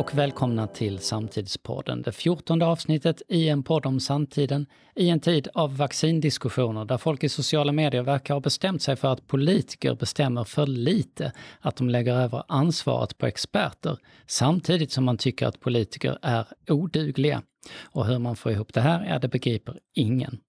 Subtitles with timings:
[0.00, 5.48] och välkomna till Samtidspodden, det fjortonde avsnittet i en podd om samtiden i en tid
[5.54, 10.44] av vaccindiskussioner där folk i sociala medier verkar ha bestämt sig för att politiker bestämmer
[10.44, 16.18] för lite, att de lägger över ansvaret på experter, samtidigt som man tycker att politiker
[16.22, 17.42] är odugliga.
[17.82, 20.40] Och hur man får ihop det här, ja det begriper ingen.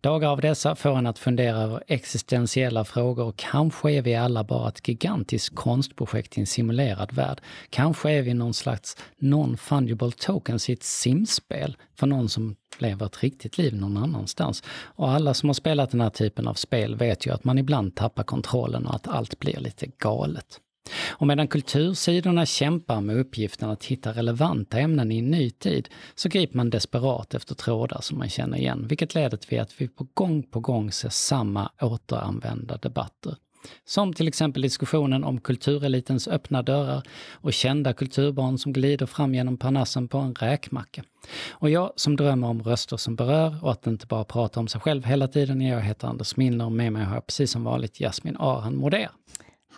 [0.00, 4.44] Dagar av dessa får en att fundera över existentiella frågor och kanske är vi alla
[4.44, 7.40] bara ett gigantiskt konstprojekt i en simulerad värld.
[7.70, 13.22] Kanske är vi någon slags non-fungible tokens i ett simspel för någon som lever ett
[13.22, 14.62] riktigt liv någon annanstans.
[14.70, 17.94] Och alla som har spelat den här typen av spel vet ju att man ibland
[17.94, 20.60] tappar kontrollen och att allt blir lite galet.
[21.08, 26.28] Och medan kultursidorna kämpar med uppgiften att hitta relevanta ämnen i en ny tid, så
[26.28, 30.06] griper man desperat efter trådar som man känner igen, vilket leder till att vi på
[30.14, 33.36] gång på gång ser samma återanvända debatter.
[33.84, 39.56] Som till exempel diskussionen om kulturelitens öppna dörrar och kända kulturbarn som glider fram genom
[39.56, 41.04] Parnassen på en räkmacka.
[41.50, 44.80] Och jag som drömmer om röster som berör och att inte bara prata om sig
[44.80, 45.60] själv hela tiden.
[45.60, 49.08] Jag heter Anders Milner och med mig har jag precis som vanligt Jasmin Aran Moder.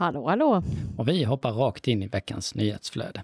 [0.01, 0.63] Hallå, hallå!
[0.97, 3.23] Och vi hoppar rakt in i veckans nyhetsflöde.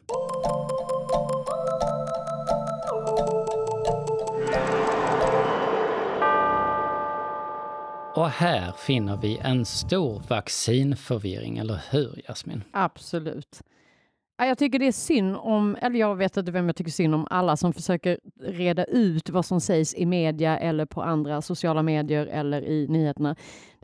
[8.15, 12.65] Och här finner vi en stor vaccinförvirring, eller hur Jasmin?
[12.73, 13.63] Absolut.
[14.39, 17.27] Jag tycker det är synd om, eller jag vet inte vem jag tycker synd om,
[17.31, 22.27] alla som försöker reda ut vad som sägs i media eller på andra sociala medier
[22.27, 23.37] eller i nyheterna.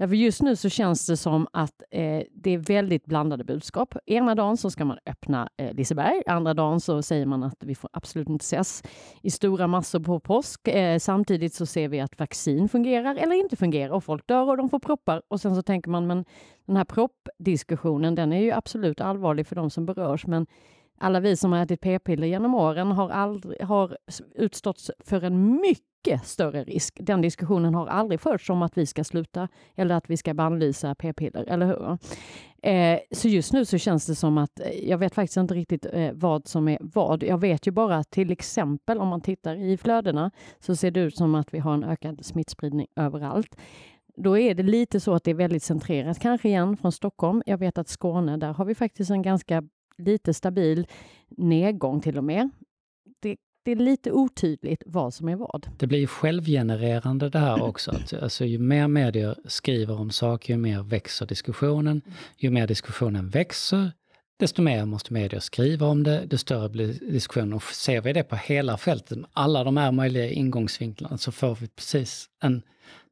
[0.03, 3.95] Därför just nu så känns det som att eh, det är väldigt blandade budskap.
[4.07, 7.75] Ena dagen så ska man öppna eh, Liseberg, andra dagen så säger man att vi
[7.75, 8.83] får absolut inte ses
[9.23, 10.69] i stora massor på påsk.
[10.69, 14.57] Eh, samtidigt så ser vi att vaccin fungerar eller inte fungerar och folk dör och
[14.57, 15.23] de får proppar.
[15.29, 16.25] Och sen så tänker man, men
[16.67, 20.47] den här proppdiskussionen, den är ju absolut allvarlig för de som berörs, men
[20.99, 23.97] alla vi som har ätit p-piller genom åren har, aldrig, har
[24.35, 26.97] utstått för en mycket mycket större risk.
[27.01, 30.95] Den diskussionen har aldrig förts om att vi ska sluta eller att vi ska bannlysa
[30.95, 31.99] p-piller, eller hur?
[32.63, 35.87] Eh, så just nu så känns det som att eh, jag vet faktiskt inte riktigt
[35.93, 37.23] eh, vad som är vad.
[37.23, 40.31] Jag vet ju bara att till exempel om man tittar i flödena
[40.61, 43.57] så ser det ut som att vi har en ökad smittspridning överallt
[44.17, 47.43] då är det lite så att det är väldigt centrerat, kanske igen från Stockholm.
[47.47, 49.63] Jag vet att Skåne, där har vi faktiskt en ganska
[49.99, 50.87] lite stabil
[51.29, 52.51] nedgång till och med.
[53.63, 55.67] Det, är lite otydligt vad som är vad.
[55.79, 57.91] Det blir självgenererande det här också.
[57.91, 62.03] Att, alltså, ju mer medier skriver om saker, ju mer växer diskussionen.
[62.37, 63.91] Ju mer diskussionen växer,
[64.43, 67.53] desto mer måste medier skriva om det, desto större blir diskussionen.
[67.53, 71.69] Och ser vi det på hela fältet, alla de här möjliga ingångsvinklarna, så får vi
[71.69, 72.63] precis en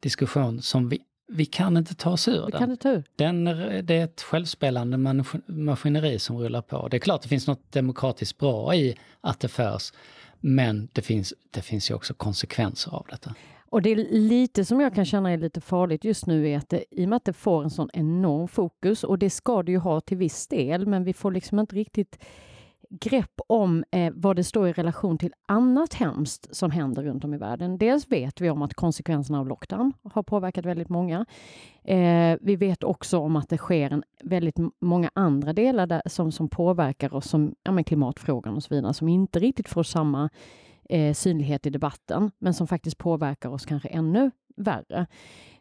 [0.00, 0.98] diskussion som vi
[1.32, 2.60] vi kan inte ta oss ur vi den.
[2.60, 3.04] Kan inte ta ur.
[3.16, 3.44] den.
[3.86, 6.88] Det är ett självspelande maskineri som rullar på.
[6.88, 9.92] Det är klart det finns något demokratiskt bra i att det förs,
[10.40, 13.34] men det finns, det finns ju också konsekvenser av detta.
[13.70, 16.68] Och det är lite som jag kan känna är lite farligt just nu är att
[16.68, 19.72] det, i och med att det får en sån enorm fokus och det ska det
[19.72, 22.18] ju ha till viss del, men vi får liksom inte riktigt
[22.90, 27.34] grepp om eh, vad det står i relation till annat hemskt som händer runt om
[27.34, 27.78] i världen.
[27.78, 31.26] Dels vet vi om att konsekvenserna av lockdown har påverkat väldigt många.
[31.84, 36.32] Eh, vi vet också om att det sker en väldigt många andra delar där, som,
[36.32, 40.30] som påverkar oss, som ja, klimatfrågan och så vidare, som inte riktigt får samma
[40.88, 45.06] eh, synlighet i debatten, men som faktiskt påverkar oss kanske ännu värre.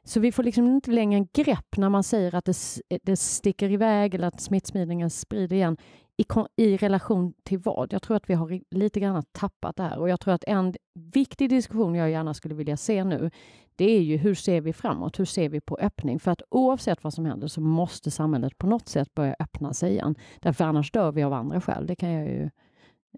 [0.03, 2.56] Så vi får liksom inte längre grepp när man säger att det,
[3.03, 5.78] det sticker iväg eller att smittspridningen sprider igen
[6.19, 6.25] i,
[6.56, 7.94] i relation till vad?
[7.94, 10.74] Jag tror att vi har lite grann tappat det här och jag tror att en
[10.94, 13.31] viktig diskussion jag gärna skulle vilja se nu,
[13.75, 15.19] det är ju hur ser vi framåt?
[15.19, 16.19] Hur ser vi på öppning?
[16.19, 19.91] För att oavsett vad som händer så måste samhället på något sätt börja öppna sig
[19.91, 20.16] igen.
[20.40, 21.88] Därför annars dör vi av andra skäl.
[21.88, 22.44] Det kan jag ju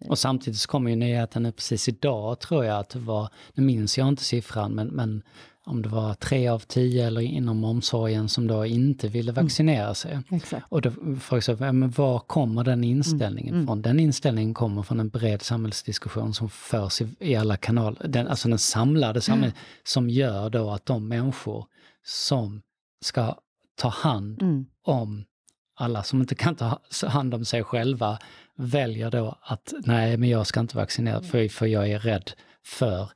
[0.02, 0.10] eh.
[0.10, 3.98] och samtidigt så kommer ju nyheten precis idag tror jag att det var, nu minns
[3.98, 5.24] jag inte siffran, men, men
[5.66, 9.44] om det var tre av tio eller inom omsorgen som då inte ville mm.
[9.44, 10.20] vaccinera sig.
[10.32, 10.66] Exakt.
[10.70, 13.68] Och då frågas jag, men var kommer den inställningen mm.
[13.68, 13.82] från?
[13.82, 18.50] Den inställningen kommer från en bred samhällsdiskussion som förs i, i alla kanaler, den, alltså
[18.50, 19.66] den samlade samhället, mm.
[19.84, 21.66] som gör då att de människor
[22.04, 22.62] som
[23.02, 23.36] ska
[23.76, 24.66] ta hand mm.
[24.84, 25.26] om
[25.76, 28.20] alla som inte kan ta hand om sig själva
[28.58, 31.30] väljer då att nej, men jag ska inte vaccinera mm.
[31.30, 32.32] för, för jag är rädd
[32.66, 33.10] för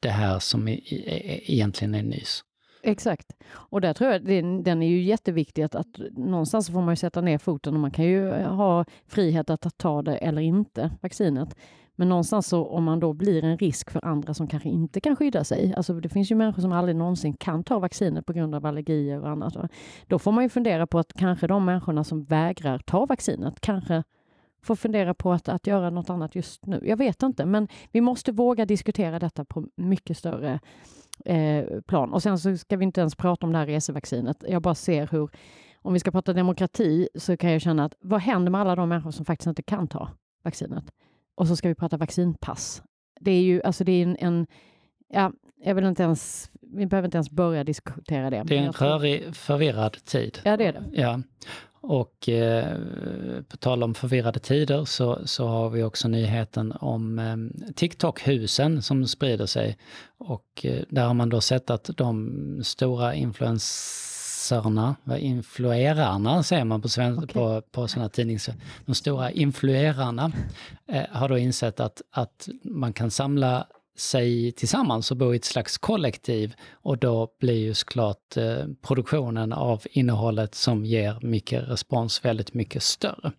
[0.00, 2.44] det här som e, e, egentligen är nys.
[2.82, 3.32] Exakt.
[3.50, 6.96] Och där tror jag den, den är ju jätteviktig att, att någonstans får man ju
[6.96, 10.90] sätta ner foten och man kan ju eh, ha frihet att ta det eller inte,
[11.02, 11.56] vaccinet.
[11.96, 15.16] Men någonstans så om man då blir en risk för andra som kanske inte kan
[15.16, 18.54] skydda sig, alltså det finns ju människor som aldrig någonsin kan ta vaccinet på grund
[18.54, 19.54] av allergier och annat.
[20.06, 24.02] Då får man ju fundera på att kanske de människorna som vägrar ta vaccinet kanske
[24.62, 26.80] får fundera på att, att göra något annat just nu.
[26.84, 30.60] Jag vet inte, men vi måste våga diskutera detta på mycket större
[31.24, 32.12] eh, plan.
[32.12, 34.44] Och sen så ska vi inte ens prata om det här resevaccinet.
[34.48, 35.30] Jag bara ser hur,
[35.82, 38.88] om vi ska prata demokrati, så kan jag känna att vad händer med alla de
[38.88, 40.10] människor som faktiskt inte kan ta
[40.42, 40.84] vaccinet?
[41.34, 42.82] Och så ska vi prata vaccinpass.
[43.20, 44.46] Det är ju, alltså det är en, en
[45.08, 45.32] ja,
[45.64, 48.42] jag vill inte ens, vi behöver inte ens börja diskutera det.
[48.46, 50.38] Det är en rörig, förvirrad tid.
[50.44, 50.84] Ja, det är det.
[50.92, 51.20] Ja.
[51.80, 52.76] Och eh,
[53.48, 57.36] på tal om förvirrade tider så, så har vi också nyheten om eh,
[57.74, 59.78] TikTok-husen som sprider sig.
[60.18, 66.88] Och eh, där har man då sett att de stora influenserna, influerarna säger man på,
[66.88, 67.32] sven- okay.
[67.34, 68.50] på, på sådana tidnings...
[68.86, 70.32] De stora influerarna
[70.88, 73.66] eh, har då insett att, att man kan samla
[74.00, 79.52] sig tillsammans och bo i ett slags kollektiv och då blir ju såklart eh, produktionen
[79.52, 83.32] av innehållet som ger mycket respons väldigt mycket större.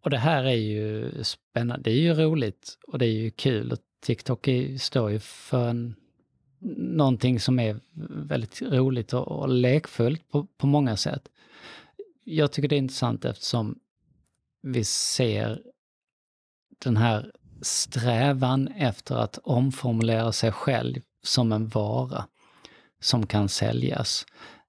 [0.00, 3.72] Och det här är ju spännande, det är ju roligt och det är ju kul.
[3.72, 5.94] Och TikTok är, står ju för en,
[6.76, 7.80] någonting som är
[8.26, 11.28] väldigt roligt och, och lekfullt på, på många sätt.
[12.24, 13.78] Jag tycker det är intressant eftersom
[14.62, 15.62] vi ser
[16.78, 17.32] den här
[17.62, 22.24] strävan efter att omformulera sig själv som en vara
[23.00, 24.26] som kan säljas.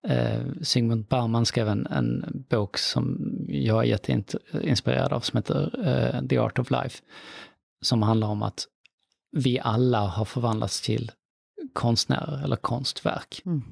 [0.07, 6.27] Eh, Sigmund Bauman skrev en, en, bok som jag är jätteinspirerad av som heter eh,
[6.27, 7.03] The Art of Life.
[7.81, 8.67] Som handlar om att
[9.31, 11.11] vi alla har förvandlats till
[11.73, 13.41] konstnärer eller konstverk.
[13.45, 13.63] Mm.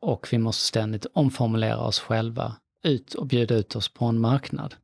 [0.00, 4.74] Och vi måste ständigt omformulera oss själva ut och bjuda ut oss på en marknad.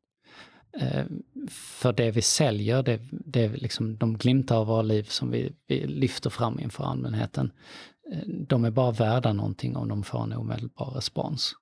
[0.81, 1.05] Eh,
[1.49, 5.53] för det vi säljer, det, det är liksom de glimtar av våra liv som vi,
[5.67, 7.53] vi lyfter fram inför allmänheten.
[8.13, 11.55] Eh, de är bara värda någonting om de får en omedelbar respons.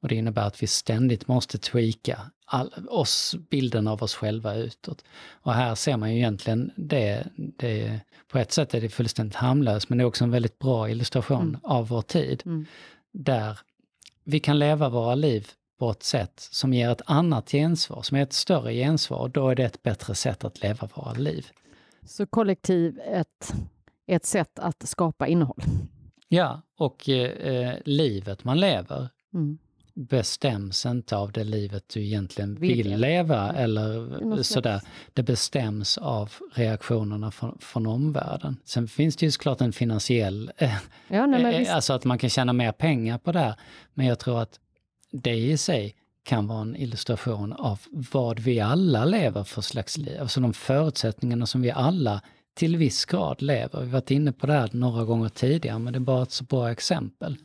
[0.00, 5.04] Och det innebär att vi ständigt måste tweaka all, oss, bilden av oss själva utåt.
[5.30, 9.88] Och här ser man ju egentligen det, det på ett sätt är det fullständigt harmlöst,
[9.88, 11.60] men det är också en väldigt bra illustration mm.
[11.62, 12.42] av vår tid.
[12.46, 12.66] Mm.
[13.12, 13.58] Där
[14.24, 15.48] vi kan leva våra liv
[15.80, 19.54] på ett sätt som ger ett annat gensvar, som ger ett större gensvar, då är
[19.54, 21.46] det ett bättre sätt att leva våra liv.
[22.04, 23.54] Så kollektiv är ett,
[24.06, 25.62] ett sätt att skapa innehåll?
[26.28, 29.58] Ja, och eh, livet man lever mm.
[29.94, 34.80] bestäms inte av det livet du egentligen vill, vill leva eller sådär.
[35.12, 38.56] Det bestäms av reaktionerna från, från omvärlden.
[38.64, 40.76] Sen finns det ju såklart en finansiell, eh,
[41.08, 43.54] ja, nej, eh, alltså att man kan tjäna mer pengar på det här.
[43.94, 44.60] Men jag tror att
[45.10, 50.20] det i sig kan vara en illustration av vad vi alla lever för slags liv.
[50.20, 52.22] Alltså de förutsättningarna som vi alla
[52.54, 53.78] till viss grad lever.
[53.78, 56.30] Vi har varit inne på det här några gånger tidigare, men det är bara ett
[56.30, 57.36] så bra exempel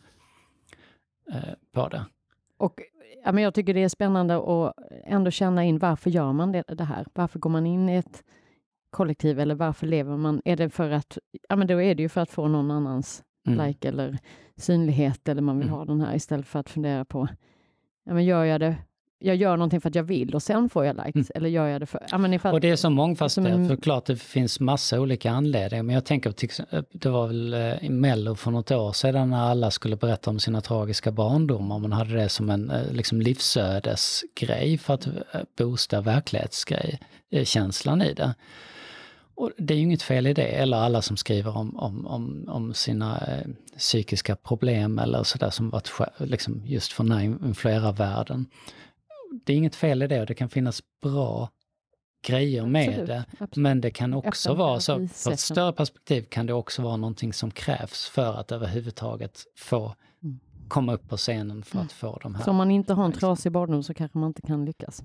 [1.32, 2.06] eh, på det.
[2.58, 2.82] Och
[3.24, 4.74] ja, men jag tycker det är spännande att
[5.04, 7.06] ändå känna in varför gör man det, det här?
[7.14, 8.24] Varför går man in i ett
[8.90, 10.42] kollektiv eller varför lever man?
[10.46, 11.18] Är det för att,
[11.50, 13.68] ja men då är det ju för att få någon annans mm.
[13.68, 14.18] like eller
[14.58, 15.80] synlighet eller man vill mm.
[15.80, 17.28] ha den här istället för att fundera på
[18.06, 18.76] ja, men gör jag det
[19.20, 21.26] jag gör någonting för att jag vill och sen får jag likes, mm.
[21.36, 22.06] eller gör jag det för...
[22.12, 25.84] Ja, men för och det är så mångfacetterat, för klart det finns massa olika anledningar,
[25.84, 26.34] men jag tänker
[26.92, 30.40] det var väl eh, i Mello för något år sedan när alla skulle berätta om
[30.40, 35.14] sina tragiska barndomar, man hade det som en eh, liksom livsödesgrej för att eh,
[35.58, 37.00] boosta verklighetsgrej,
[37.44, 38.36] känslan i det.
[39.36, 42.46] Och det är ju inget fel i det, eller alla som skriver om, om, om,
[42.48, 48.46] om sina eh, psykiska problem eller sådär som varit liksom just för den här.
[49.46, 51.50] Det är inget fel i det och det kan finnas bra
[52.28, 53.26] grejer med absolut, det.
[53.32, 53.56] Absolut.
[53.56, 56.98] Men det kan också Öppen vara så, på ett större perspektiv kan det också vara
[56.98, 60.40] någonting som krävs för att överhuvudtaget få mm.
[60.68, 62.44] komma upp på scenen för att få de här...
[62.44, 65.04] Så om man inte har en trasig barndom så kanske man inte kan lyckas?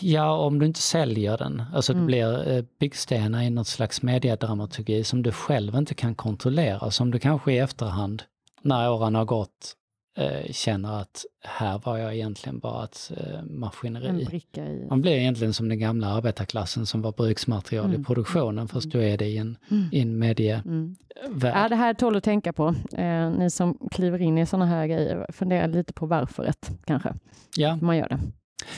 [0.00, 1.62] Ja, om du inte säljer den.
[1.74, 2.02] Alltså mm.
[2.02, 6.90] det blir eh, byggstenar i något slags mediedramaturgi som du själv inte kan kontrollera.
[6.90, 8.22] Som du kanske i efterhand,
[8.62, 9.74] när åren har gått,
[10.16, 14.42] eh, känner att här var jag egentligen bara ett eh, maskineri.
[14.54, 14.86] I...
[14.88, 18.00] Man blir egentligen som den gamla arbetarklassen som var bruksmaterial mm.
[18.00, 18.98] i produktionen, fast mm.
[18.98, 19.88] du är det i en, mm.
[19.92, 20.66] i en medievärld.
[20.66, 20.96] Mm.
[21.42, 22.74] Ja, det här tål att tänka på.
[22.92, 27.14] Eh, ni som kliver in i sådana här grejer, fundera lite på varföret kanske.
[27.56, 27.78] Ja.
[27.82, 28.18] Man gör det,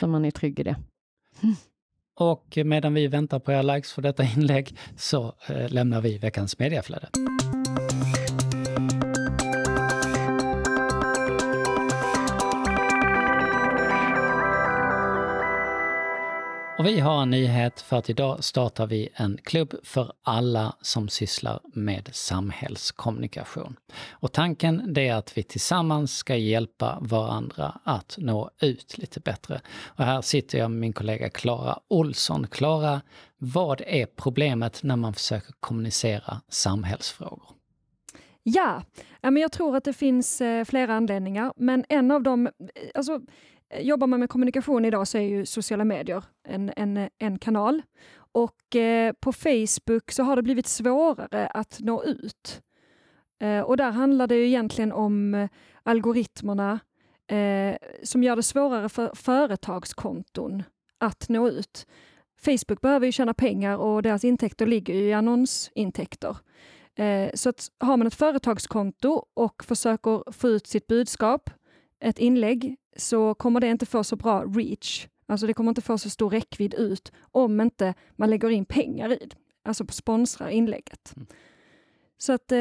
[0.00, 0.76] så man är trygg i det.
[2.16, 6.58] Och medan vi väntar på era likes för detta inlägg så eh, lämnar vi veckans
[6.58, 7.08] mediaflöde.
[16.82, 21.08] Och vi har en nyhet för att idag startar vi en klubb för alla som
[21.08, 23.76] sysslar med samhällskommunikation.
[24.10, 29.60] Och tanken det är att vi tillsammans ska hjälpa varandra att nå ut lite bättre.
[29.86, 32.46] Och här sitter jag med min kollega Klara Olsson.
[32.46, 33.00] Klara,
[33.38, 37.48] vad är problemet när man försöker kommunicera samhällsfrågor?
[38.42, 38.82] Ja,
[39.20, 42.52] jag tror att det finns eh, flera anledningar, men en av dem, eh,
[42.94, 43.20] alltså
[43.72, 47.82] Eh, jobbar man med kommunikation idag så är ju sociala medier en, en, en kanal.
[48.14, 52.62] Och eh, på Facebook så har det blivit svårare att nå ut.
[53.42, 55.48] Eh, och där handlar det ju egentligen om eh,
[55.82, 56.80] algoritmerna
[57.26, 60.62] eh, som gör det svårare för företagskonton
[60.98, 61.86] att nå ut.
[62.44, 66.36] Facebook behöver ju tjäna pengar och deras intäkter ligger i annonsintäkter.
[66.94, 71.50] Eh, så att har man ett företagskonto och försöker få ut sitt budskap,
[72.02, 75.06] ett inlägg, så kommer det inte få så bra reach.
[75.26, 79.12] Alltså det kommer inte få så stor räckvidd ut om inte man lägger in pengar
[79.12, 81.12] i det, alltså sponsrar inlägget.
[81.16, 81.26] Mm.
[82.18, 82.58] Så att eh,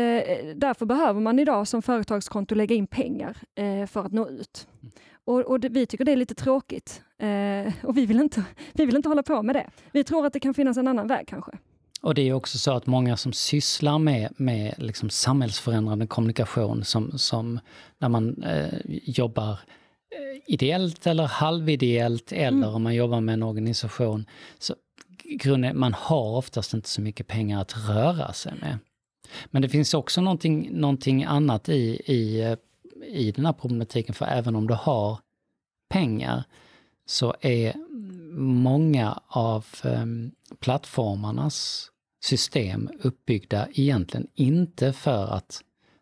[0.55, 4.67] därför behöver man idag som företagskonto lägga in pengar eh, för att nå ut.
[4.81, 4.91] Mm.
[5.25, 8.43] Och, och det, vi tycker det är lite tråkigt eh, och vi vill, inte,
[8.73, 9.69] vi vill inte hålla på med det.
[9.91, 11.51] Vi tror att det kan finnas en annan väg kanske.
[12.01, 17.17] Och det är också så att många som sysslar med, med liksom samhällsförändrande kommunikation, som,
[17.17, 17.59] som
[17.99, 19.59] när man eh, jobbar
[20.15, 22.75] Eh, ideellt eller halvideellt eller mm.
[22.75, 24.25] om man jobbar med en organisation.
[24.59, 24.75] Så
[25.23, 28.77] grunden, man har oftast inte så mycket pengar att röra sig med.
[29.45, 32.55] Men det finns också någonting, någonting annat i, i,
[33.07, 35.19] i den här problematiken, för även om du har
[35.89, 36.43] pengar
[37.05, 37.73] så är
[38.39, 41.87] många av ehm, plattformarnas
[42.23, 45.61] system uppbyggda egentligen inte för att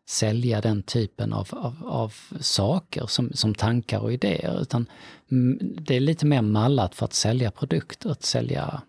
[0.10, 4.86] sälja den typen av, av, av saker som, som tankar och idéer, utan
[5.32, 8.82] mm, det är lite mer mallat för att sälja produkter, att sälja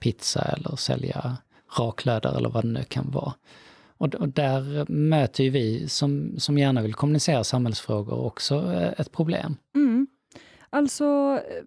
[0.00, 1.36] pizza eller sälja
[1.78, 3.34] raklödder eller vad det nu kan vara.
[3.98, 9.12] Och, och där möter ju vi som, som gärna vill kommunicera samhällsfrågor också eh, ett
[9.12, 9.56] problem.
[9.74, 10.06] Mm.
[10.70, 11.64] Alltså, eh,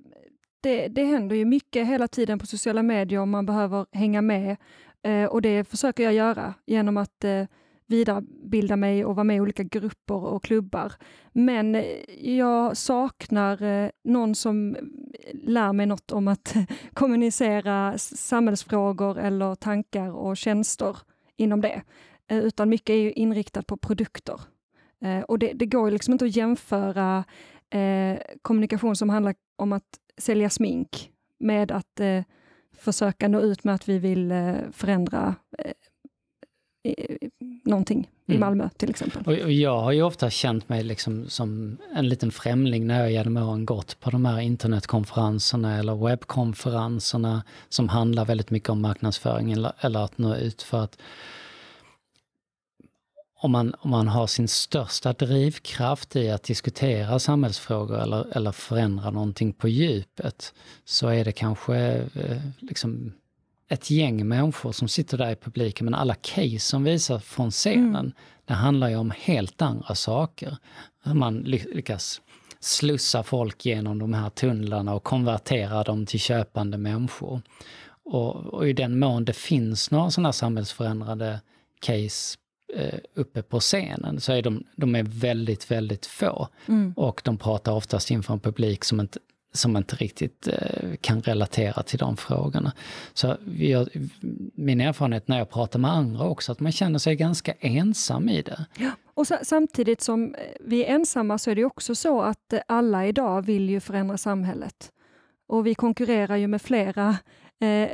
[0.62, 4.58] det, det händer ju mycket hela tiden på sociala medier och man behöver hänga med.
[5.04, 7.46] Eh, och det försöker jag göra genom att eh,
[7.88, 10.94] vidarebilda mig och vara med i olika grupper och klubbar.
[11.32, 11.84] Men eh,
[12.30, 14.78] jag saknar eh, någon som
[15.34, 16.56] lär mig något om att
[16.94, 20.98] kommunicera samhällsfrågor eller tankar och tjänster
[21.38, 21.82] inom det.
[22.28, 24.42] Eh, utan mycket är ju inriktat på produkter.
[25.02, 27.24] Eh, och det, det går liksom inte att jämföra
[27.70, 32.02] eh, kommunikation som handlar om att sälja smink med att
[32.78, 34.34] försöka nå ut med att vi vill
[34.72, 35.36] förändra
[37.64, 38.40] någonting i mm.
[38.40, 39.44] Malmö till exempel.
[39.44, 43.38] Och jag har ju ofta känt mig liksom som en liten främling när jag genom
[43.38, 49.72] åren gått på de här internetkonferenserna eller webbkonferenserna som handlar väldigt mycket om marknadsföring eller,
[49.80, 50.98] eller att nå ut för att
[53.42, 59.12] om man, om man har sin största drivkraft i att diskutera samhällsfrågor eller, eller förändra
[59.12, 60.54] någonting på djupet
[60.86, 61.78] så är det kanske
[62.14, 63.14] eh, liksom
[63.70, 67.96] ett gäng människor som sitter där i publiken, men alla case som visar från scenen,
[67.96, 68.12] mm.
[68.46, 70.58] det handlar ju om helt andra saker.
[71.04, 72.22] Hur man lyckas
[72.60, 77.42] slussa folk genom de här tunnlarna och konvertera dem till köpande människor.
[78.04, 81.42] Och, och i den mån det finns några sådana samhällsförändrande
[81.80, 82.38] case
[83.14, 86.48] uppe på scenen så är de, de är väldigt, väldigt få.
[86.68, 86.94] Mm.
[86.98, 89.20] Och de pratar oftast inför en publik som inte
[89.54, 92.72] som inte riktigt eh, kan relatera till de frågorna.
[93.14, 93.90] Så jag,
[94.56, 98.42] min erfarenhet när jag pratar med andra också, att man känner sig ganska ensam i
[98.42, 98.66] det.
[98.78, 102.60] Ja, och samtidigt som eh, vi är ensamma så är det också så att eh,
[102.68, 104.92] alla idag vill ju förändra samhället.
[105.48, 107.18] Och vi konkurrerar ju med flera
[107.60, 107.90] eh,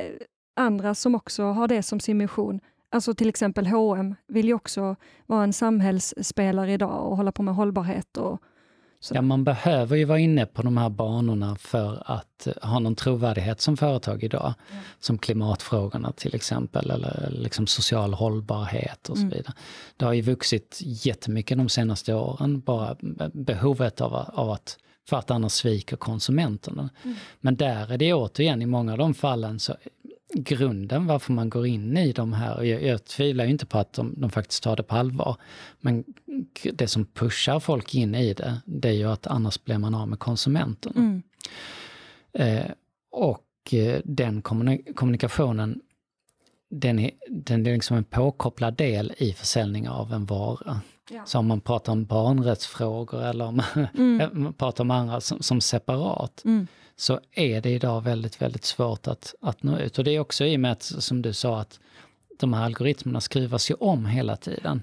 [0.56, 2.60] andra som också har det som sin mission.
[2.96, 7.54] Alltså till exempel H&M vill ju också vara en samhällsspelare idag och hålla på med
[7.54, 8.42] hållbarhet och
[9.00, 9.14] så.
[9.14, 13.60] Ja, man behöver ju vara inne på de här banorna för att ha någon trovärdighet
[13.60, 14.54] som företag idag.
[14.70, 14.82] Mm.
[15.00, 19.36] Som klimatfrågorna till exempel, eller liksom social hållbarhet och så mm.
[19.36, 19.54] vidare.
[19.96, 22.96] Det har ju vuxit jättemycket de senaste åren, bara
[23.32, 26.90] behovet av, av att för att annars sviker konsumenterna.
[27.02, 27.16] Mm.
[27.40, 29.76] Men där är det återigen, i många av de fallen, så
[30.34, 34.14] grunden varför man går in i de här, jag, jag tvivlar inte på att de,
[34.16, 35.36] de, faktiskt tar det på allvar,
[35.80, 36.04] men
[36.72, 40.08] det som pushar folk in i det, det är ju att annars blir man av
[40.08, 40.92] med konsumenten.
[40.96, 41.22] Mm.
[42.32, 42.70] Eh,
[43.10, 44.42] och eh, den
[44.94, 45.80] kommunikationen,
[46.70, 50.80] den är, den är liksom en påkopplad del i försäljning av en vara.
[51.10, 51.22] Ja.
[51.26, 53.62] Så om man pratar om barnrättsfrågor eller om
[53.94, 54.30] mm.
[54.42, 59.06] man pratar om andra som, som separat, mm så är det idag väldigt, väldigt svårt
[59.06, 59.98] att, att nå ut.
[59.98, 61.80] Och det är också i och med att, som du sa, att
[62.38, 64.82] de här algoritmerna skruvas ju om hela tiden.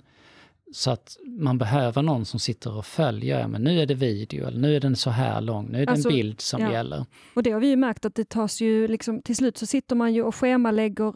[0.72, 4.48] Så att man behöver någon som sitter och följer, ja, men nu är det video,
[4.48, 6.72] eller nu är den så här lång, nu är det alltså, en bild som ja.
[6.72, 7.06] gäller.
[7.36, 9.96] Och det har vi ju märkt att det tas ju, liksom, till slut så sitter
[9.96, 11.14] man ju och schemalägger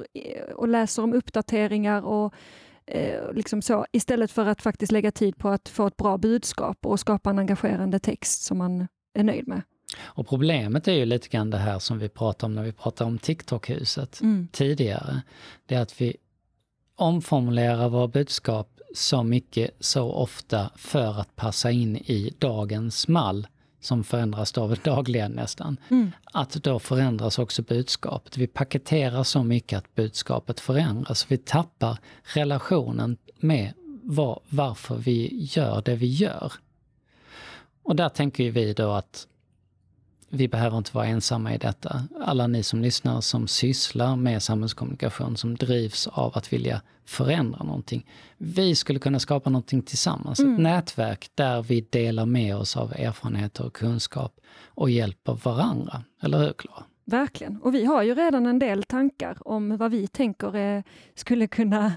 [0.55, 2.33] och läser om uppdateringar och
[2.85, 6.85] eh, liksom så, istället för att faktiskt lägga tid på att få ett bra budskap
[6.85, 9.61] och skapa en engagerande text som man är nöjd med.
[9.99, 13.07] Och problemet är ju lite grann det här som vi pratade om när vi pratade
[13.07, 14.47] om TikTok-huset mm.
[14.51, 15.21] tidigare.
[15.65, 16.17] Det är att vi
[16.95, 23.47] omformulerar våra budskap så mycket, så ofta för att passa in i dagens mall
[23.79, 25.77] som förändras då dagligen nästan.
[25.89, 26.11] Mm.
[26.23, 28.37] Att då förändras också budskapet.
[28.37, 31.25] Vi paketerar så mycket att budskapet förändras.
[31.31, 33.73] Vi tappar relationen med
[34.03, 36.53] var, varför vi gör det vi gör.
[37.83, 39.27] Och där tänker vi då att
[40.29, 42.01] vi behöver inte vara ensamma i detta.
[42.21, 48.05] Alla ni som lyssnar som sysslar med samhällskommunikation, som drivs av att vilja förändra någonting.
[48.37, 50.53] Vi skulle kunna skapa någonting tillsammans, mm.
[50.53, 56.03] ett nätverk där vi delar med oss av erfarenheter och kunskap och hjälper varandra.
[56.21, 56.83] Eller hur Klara?
[57.05, 60.83] Verkligen, och vi har ju redan en del tankar om vad vi tänker eh,
[61.15, 61.93] skulle kunna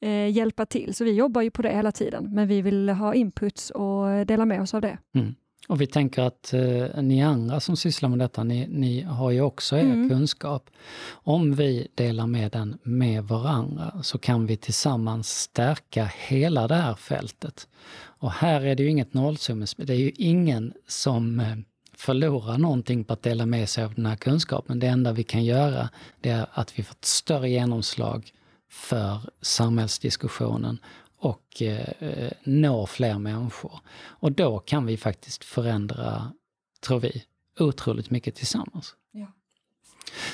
[0.00, 0.94] eh, hjälpa till.
[0.94, 4.44] Så vi jobbar ju på det hela tiden, men vi vill ha inputs och dela
[4.44, 4.98] med oss av det.
[5.14, 5.34] Mm.
[5.68, 9.40] Och vi tänker att eh, ni andra som sysslar med detta, ni, ni har ju
[9.40, 10.08] också er mm.
[10.08, 10.70] kunskap.
[11.10, 16.94] Om vi delar med den med varandra så kan vi tillsammans stärka hela det här
[16.94, 17.68] fältet.
[18.02, 21.56] Och här är det ju inget nollsummespel, det är ju ingen som eh,
[21.96, 24.78] förlorar någonting på att dela med sig av den här kunskapen.
[24.78, 25.88] Det enda vi kan göra
[26.20, 28.32] det är att vi får ett större genomslag
[28.70, 30.78] för samhällsdiskussionen
[31.20, 33.80] och eh, nå fler människor.
[34.00, 36.32] Och då kan vi faktiskt förändra,
[36.80, 37.24] tror vi,
[37.58, 38.94] otroligt mycket tillsammans.
[39.12, 39.26] Ja.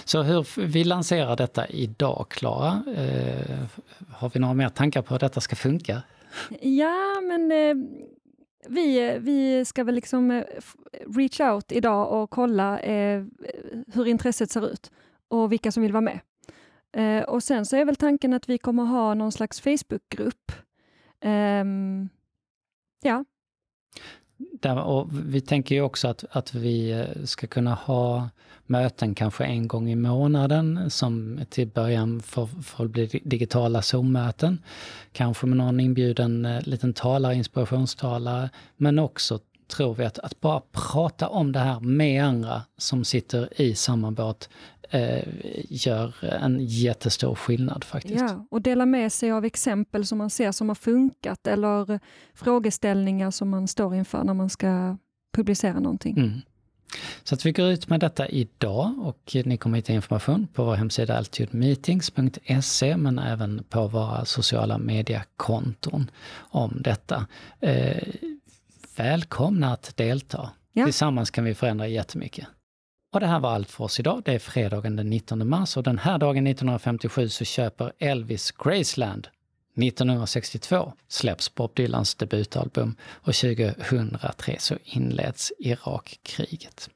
[0.05, 2.85] Så hur vi lanserar detta idag, Klara?
[2.97, 3.64] Eh,
[4.11, 6.02] har vi några mer tankar på hur detta ska funka?
[6.61, 7.75] Ja, men eh,
[8.69, 10.45] vi, vi ska väl liksom eh,
[11.16, 13.25] reach out idag och kolla eh,
[13.93, 14.91] hur intresset ser ut
[15.28, 16.21] och vilka som vill vara med.
[16.93, 20.52] Eh, och sen så är väl tanken att vi kommer ha någon slags Facebookgrupp
[21.25, 22.09] Um,
[23.02, 23.25] ja.
[24.39, 28.29] Där, och vi tänker ju också att, att vi eh, ska kunna ha
[28.67, 34.63] möten kanske en gång i månaden som till början får, får bli digitala Zoom-möten.
[35.13, 40.63] Kanske med någon inbjuden eh, liten talare, inspirationstalare, men också tror vi att, att bara
[40.73, 44.49] prata om det här med andra som sitter i samma båt
[44.91, 45.25] eh,
[45.69, 48.21] gör en jättestor skillnad faktiskt.
[48.21, 52.00] Ja, och dela med sig av exempel som man ser som har funkat eller
[52.35, 54.97] frågeställningar som man står inför när man ska
[55.33, 56.19] publicera någonting.
[56.19, 56.41] Mm.
[57.25, 60.75] Så att vi går ut med detta idag och ni kommer hitta information på vår
[60.75, 67.26] hemsida altitudemeetings.se men även på våra sociala mediekonton om detta.
[67.61, 68.02] Eh,
[68.97, 70.50] välkomna att delta.
[70.73, 70.85] Ja.
[70.85, 72.47] Tillsammans kan vi förändra jättemycket.
[73.13, 74.23] Och det här var allt för oss idag.
[74.25, 79.28] Det är fredagen den 19 mars och den här dagen 1957 så köper Elvis Graceland
[79.76, 86.91] 1962 släpps Bob Dylans debutalbum och 2003 så inleds Irakkriget.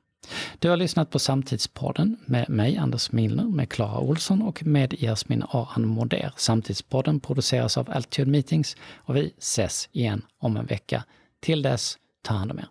[0.58, 5.44] Du har lyssnat på Samtidspodden med mig, Anders Milner, med Klara Olsson och med Jasmin
[5.48, 6.32] Aran Moder.
[6.36, 11.04] Samtidspodden produceras av Altitude Meetings och vi ses igen om en vecka.
[11.40, 12.68] Till dess, ta hand om er.